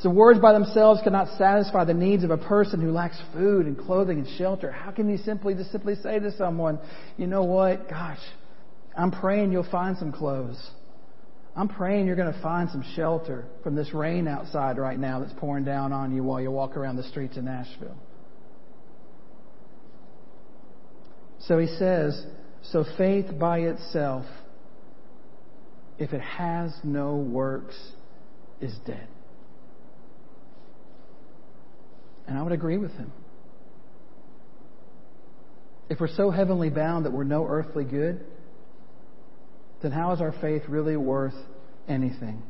[0.00, 3.76] So words by themselves cannot satisfy the needs of a person who lacks food and
[3.76, 4.70] clothing and shelter.
[4.70, 6.78] How can you simply just simply say to someone,
[7.16, 8.20] you know what, gosh,
[8.96, 10.70] I'm praying you'll find some clothes.
[11.56, 15.32] I'm praying you're going to find some shelter from this rain outside right now that's
[15.38, 17.96] pouring down on you while you walk around the streets of Nashville.
[21.40, 22.24] So he says,
[22.62, 24.24] so faith by itself,
[25.98, 27.76] if it has no works,
[28.60, 29.06] is dead.
[32.26, 33.12] And I would agree with him.
[35.88, 38.24] If we're so heavenly bound that we're no earthly good,
[39.82, 41.34] then how is our faith really worth
[41.88, 42.42] anything?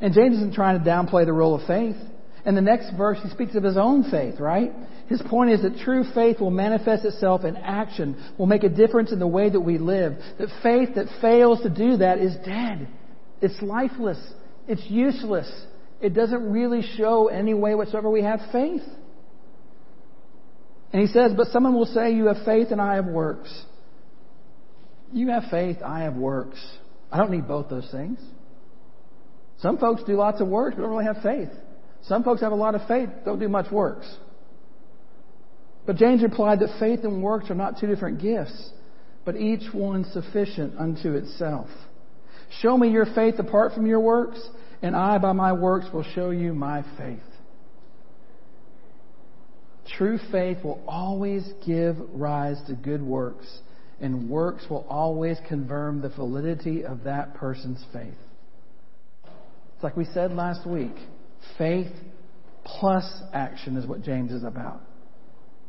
[0.00, 1.96] And James isn't trying to downplay the role of faith.
[2.46, 4.72] In the next verse, he speaks of his own faith, right?
[5.08, 9.10] His point is that true faith will manifest itself in action, will make a difference
[9.10, 10.16] in the way that we live.
[10.38, 12.88] That faith that fails to do that is dead.
[13.40, 14.18] It's lifeless.
[14.66, 15.50] It's useless.
[16.00, 18.82] It doesn't really show any way whatsoever we have faith.
[20.92, 23.64] And he says, But someone will say, You have faith and I have works.
[25.12, 26.58] You have faith, I have works.
[27.10, 28.18] I don't need both those things.
[29.60, 31.48] Some folks do lots of works, but don't really have faith.
[32.02, 34.06] Some folks have a lot of faith, don't do much works.
[35.88, 38.72] But James replied that faith and works are not two different gifts,
[39.24, 41.70] but each one sufficient unto itself.
[42.60, 44.38] Show me your faith apart from your works,
[44.82, 47.22] and I by my works will show you my faith.
[49.96, 53.46] True faith will always give rise to good works,
[53.98, 58.12] and works will always confirm the validity of that person's faith.
[59.24, 60.96] It's like we said last week
[61.56, 61.90] faith
[62.62, 64.82] plus action is what James is about.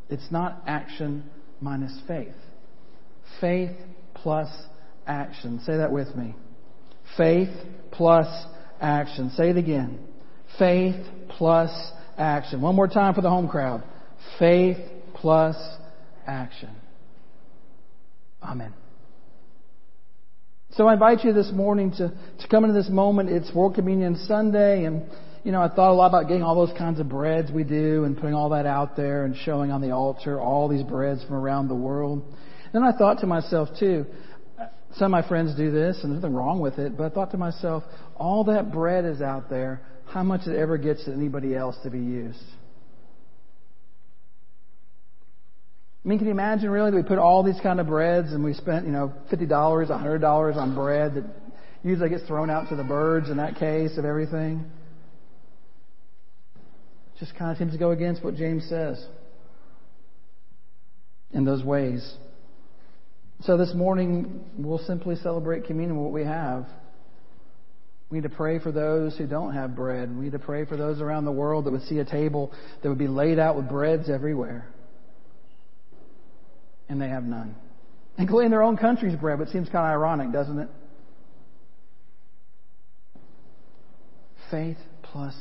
[0.10, 1.30] It's not action
[1.62, 2.34] minus faith.
[3.40, 3.76] Faith
[4.16, 4.50] plus
[5.06, 5.62] action.
[5.66, 6.36] Say that with me.
[7.18, 7.50] Faith
[7.92, 8.28] plus
[8.82, 9.32] action.
[9.32, 10.00] Say it again.
[10.58, 11.72] Faith plus
[12.18, 12.62] action.
[12.62, 13.84] One more time for the home crowd.
[14.38, 14.78] Faith
[15.16, 15.56] plus
[16.26, 16.76] action.
[18.42, 18.74] Amen.
[20.72, 23.30] So I invite you this morning to, to come into this moment.
[23.30, 25.04] It's World Communion Sunday, and
[25.44, 28.04] you know I thought a lot about getting all those kinds of breads we do
[28.04, 31.36] and putting all that out there and showing on the altar all these breads from
[31.36, 32.24] around the world.
[32.74, 34.06] Then I thought to myself too.
[34.96, 36.98] Some of my friends do this, and there's nothing wrong with it.
[36.98, 37.84] But I thought to myself,
[38.16, 39.82] all that bread is out there.
[40.06, 42.44] How much it ever gets to anybody else to be used?
[46.04, 48.44] I mean, can you imagine really that we put all these kind of breads and
[48.44, 51.26] we spent, you know, $50, $100 on bread that
[51.84, 54.66] usually gets thrown out to the birds in that case of everything?
[57.20, 59.04] Just kind of seems to go against what James says
[61.32, 62.14] in those ways.
[63.42, 66.66] So this morning, we'll simply celebrate communion with what we have.
[68.10, 70.10] We need to pray for those who don't have bread.
[70.16, 72.52] We need to pray for those around the world that would see a table
[72.82, 74.68] that would be laid out with breads everywhere
[76.90, 77.56] and they have none.
[78.18, 80.70] Including their own country's bread, it seems kind of ironic, doesn't it?
[84.52, 85.36] Faith plus.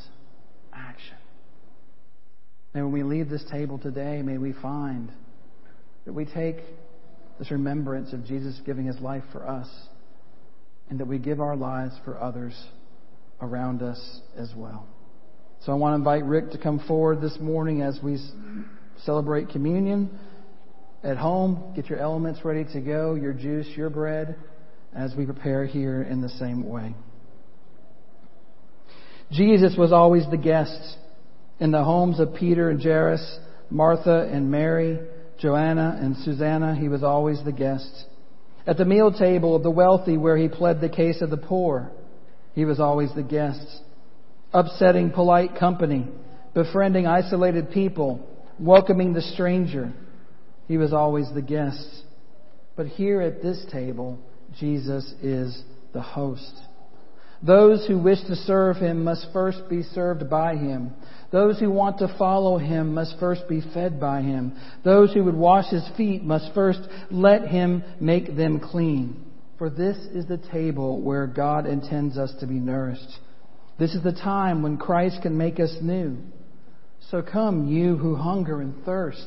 [2.75, 5.11] And when we leave this table today, may we find
[6.05, 6.57] that we take
[7.39, 9.69] this remembrance of Jesus giving his life for us
[10.91, 12.55] and that we give our lives for others
[13.41, 14.87] around us as well.
[15.65, 18.19] So I want to invite Rick to come forward this morning as we
[19.05, 20.19] celebrate communion
[21.03, 24.37] at home, get your elements ready to go, your juice, your bread,
[24.95, 26.95] as we prepare here in the same way.
[29.31, 30.97] Jesus was always the guest
[31.61, 33.39] in the homes of Peter and Jairus,
[33.71, 34.99] Martha and Mary,
[35.39, 36.75] Joanna and Susanna.
[36.75, 38.05] He was always the guest.
[38.67, 41.91] At the meal table of the wealthy where he pled the case of the poor,
[42.55, 43.67] he was always the guest.
[44.53, 46.07] Upsetting polite company,
[46.55, 48.27] befriending isolated people,
[48.59, 49.93] welcoming the stranger.
[50.67, 52.03] He was always the guest.
[52.77, 54.19] But here at this table,
[54.59, 56.53] Jesus is the host.
[57.43, 60.93] Those who wish to serve him must first be served by him.
[61.31, 64.59] Those who want to follow him must first be fed by him.
[64.83, 69.25] Those who would wash his feet must first let him make them clean.
[69.59, 73.19] For this is the table where God intends us to be nourished.
[73.79, 76.17] This is the time when Christ can make us new.
[77.11, 79.25] So come, you who hunger and thirst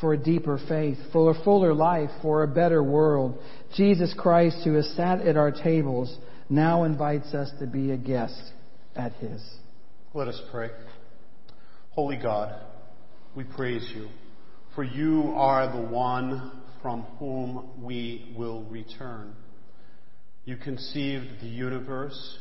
[0.00, 3.38] for a deeper faith, for a fuller life, for a better world.
[3.76, 6.16] Jesus Christ, who has sat at our tables,
[6.48, 8.40] now invites us to be a guest
[8.96, 9.42] at His.
[10.12, 10.70] Let us pray.
[11.94, 12.52] Holy God,
[13.36, 14.08] we praise you
[14.74, 16.50] For you are the one
[16.82, 19.36] from whom we will return.
[20.44, 22.38] You conceived the universe,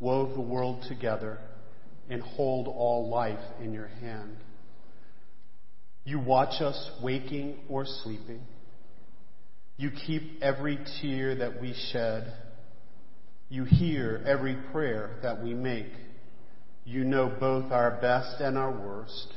[0.00, 1.38] wove the world together,
[2.10, 4.36] and hold all life in your hand.
[6.04, 8.42] You watch us waking or sleeping.
[9.78, 12.34] You keep every tear that we shed.
[13.48, 15.90] You hear every prayer that we make.
[16.84, 19.34] You know both our best and our worst,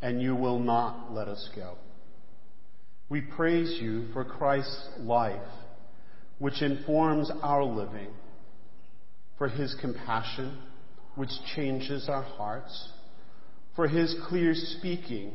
[0.00, 1.76] and you will not let us go.
[3.08, 5.40] We praise you for Christ's life,
[6.38, 8.08] which informs our living,
[9.38, 10.58] for his compassion,
[11.14, 12.90] which changes our hearts,
[13.76, 15.32] for his clear speaking,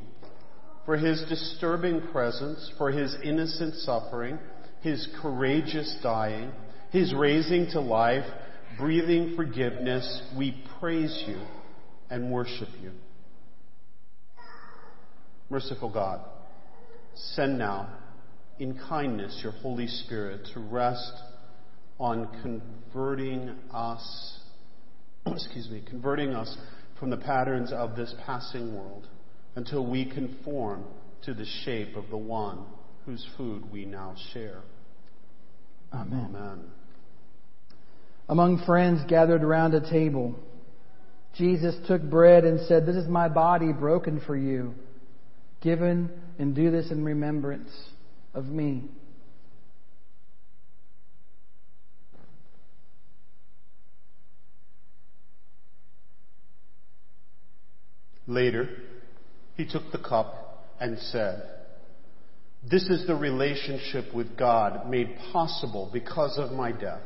[0.86, 4.40] for his disturbing presence, for his innocent suffering,
[4.82, 6.52] his courageous dying,
[6.92, 8.26] his raising to life,
[8.78, 11.40] breathing forgiveness, we praise you
[12.10, 12.92] and worship you.
[15.50, 16.22] Merciful God,
[17.16, 17.98] send now
[18.60, 21.14] in kindness your Holy Spirit to rest
[22.00, 24.40] on converting us,
[25.26, 26.56] excuse me, converting us
[27.00, 29.08] from the patterns of this passing world
[29.56, 30.84] until we conform
[31.24, 32.66] to the shape of the one
[33.06, 34.62] whose food we now share.
[35.94, 36.36] Amen.
[36.36, 36.72] Amen.
[38.30, 40.36] Among friends gathered around a table,
[41.36, 44.74] Jesus took bread and said, This is my body broken for you.
[45.62, 47.72] Given and do this in remembrance
[48.34, 48.84] of me.
[58.28, 58.70] Later,
[59.56, 61.42] he took the cup and said,
[62.70, 67.02] This is the relationship with God made possible because of my death.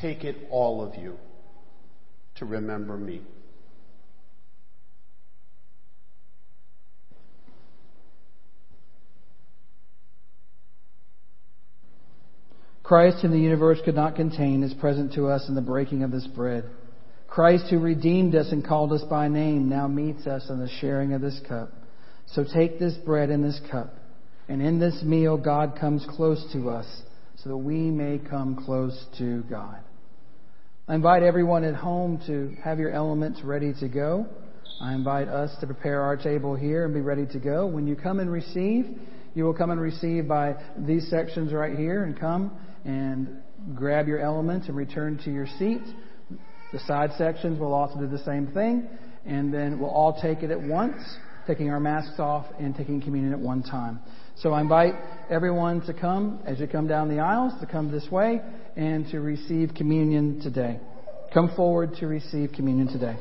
[0.00, 1.16] Take it, all of you,
[2.36, 3.22] to remember me.
[12.82, 16.12] Christ, whom the universe could not contain, is present to us in the breaking of
[16.12, 16.64] this bread.
[17.26, 21.12] Christ, who redeemed us and called us by name, now meets us in the sharing
[21.12, 21.72] of this cup.
[22.26, 23.94] So take this bread and this cup,
[24.48, 26.86] and in this meal, God comes close to us
[27.42, 29.80] so that we may come close to God.
[30.88, 34.24] I invite everyone at home to have your elements ready to go.
[34.80, 37.66] I invite us to prepare our table here and be ready to go.
[37.66, 38.96] When you come and receive,
[39.34, 43.42] you will come and receive by these sections right here and come and
[43.74, 45.90] grab your elements and return to your seats.
[46.72, 48.88] The side sections will also do the same thing,
[49.24, 51.02] and then we'll all take it at once,
[51.48, 53.98] taking our masks off and taking communion at one time.
[54.42, 54.94] So I invite
[55.30, 58.42] everyone to come as you come down the aisles, to come this way
[58.76, 60.78] and to receive communion today.
[61.32, 63.16] Come forward to receive communion today.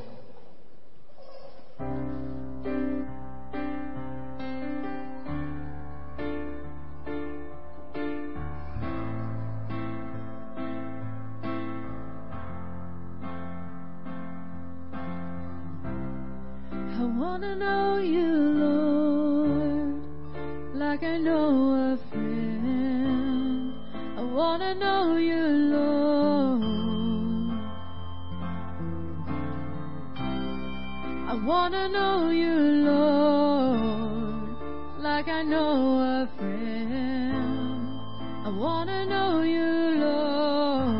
[38.45, 40.95] I want to know you, Lord.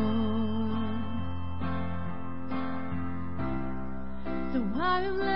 [4.52, 5.35] So I am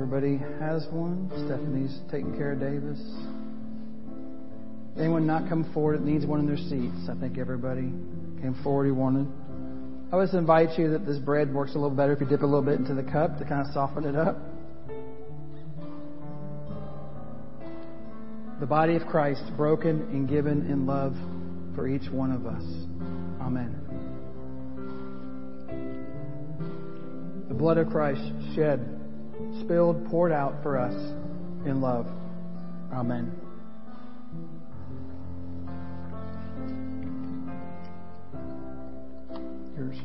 [0.00, 1.28] Everybody has one.
[1.44, 3.00] Stephanie's taking care of Davis.
[4.96, 7.10] Anyone not come forward that needs one in their seats?
[7.10, 7.90] I think everybody
[8.40, 9.26] came forward who wanted.
[10.12, 12.46] I always invite you that this bread works a little better if you dip a
[12.46, 14.38] little bit into the cup to kind of soften it up.
[18.60, 21.16] The body of Christ broken and given in love
[21.74, 22.62] for each one of us.
[23.42, 23.74] Amen.
[27.48, 28.22] The blood of Christ
[28.54, 28.97] shed,
[29.60, 30.94] spilled, poured out for us
[31.66, 32.06] in love.
[32.92, 33.32] Amen.
[39.76, 39.96] Yours.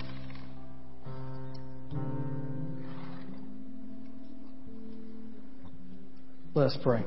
[6.56, 7.04] Let us pray.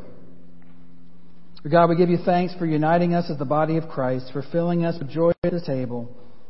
[1.70, 4.84] God, we give you thanks for uniting us as the body of Christ, for filling
[4.84, 6.08] us with joy at the table.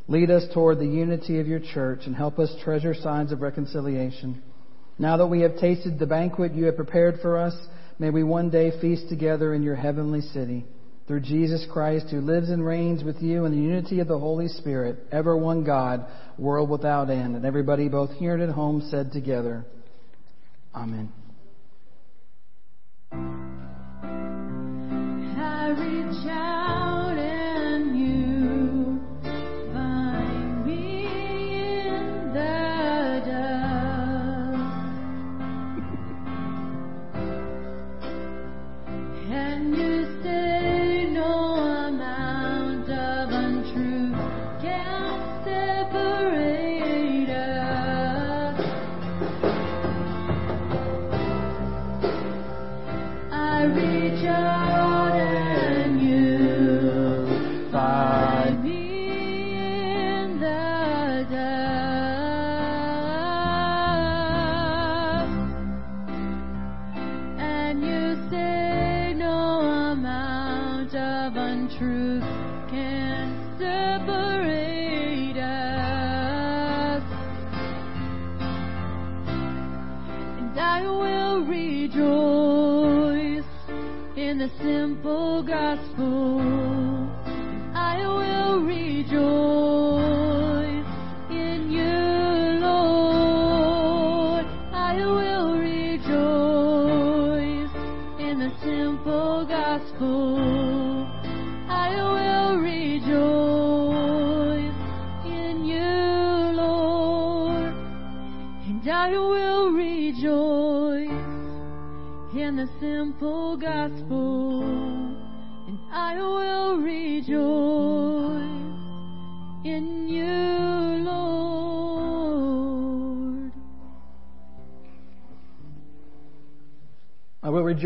[0.09, 4.43] Lead us toward the unity of your church and help us treasure signs of reconciliation.
[4.99, 7.55] Now that we have tasted the banquet you have prepared for us,
[7.99, 10.65] may we one day feast together in your heavenly city.
[11.07, 14.49] Through Jesus Christ, who lives and reigns with you in the unity of the Holy
[14.49, 16.05] Spirit, ever one God,
[16.37, 17.37] world without end.
[17.37, 19.65] And everybody, both here and at home, said together,
[20.75, 21.13] Amen.
[25.39, 26.76] I reach out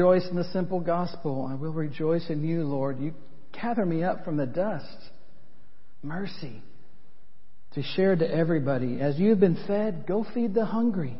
[0.00, 1.46] rejoice in the simple gospel.
[1.50, 2.98] I will rejoice in you, Lord.
[2.98, 3.12] You
[3.52, 4.86] gather me up from the dust.
[6.02, 6.62] Mercy
[7.74, 8.98] to share to everybody.
[9.00, 11.16] As you've been fed, go feed the hungry.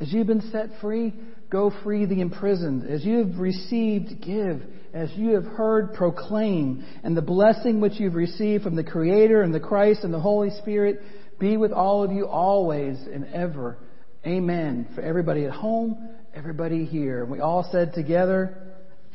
[0.00, 1.14] As you've been set free,
[1.48, 2.90] go free the imprisoned.
[2.90, 4.62] As you have received, give.
[4.92, 6.84] As you have heard, proclaim.
[7.04, 10.50] And the blessing which you've received from the Creator and the Christ and the Holy
[10.58, 11.00] Spirit
[11.38, 13.78] be with all of you always and ever.
[14.26, 14.88] Amen.
[14.96, 17.24] For everybody at home, everybody here.
[17.24, 18.56] We all said together,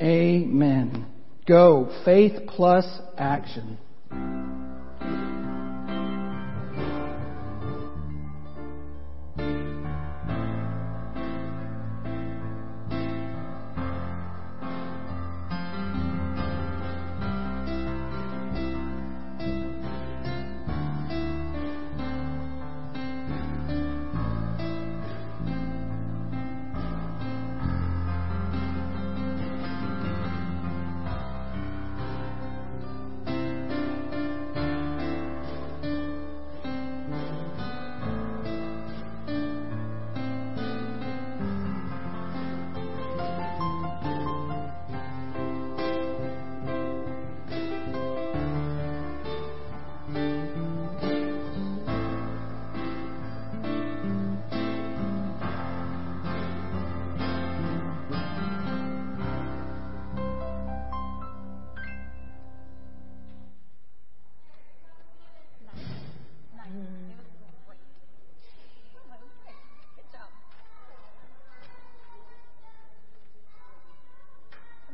[0.01, 1.05] Amen.
[1.47, 1.89] Go.
[2.03, 2.85] Faith plus
[3.17, 3.77] action.